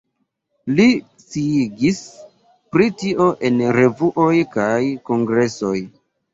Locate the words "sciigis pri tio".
1.23-3.29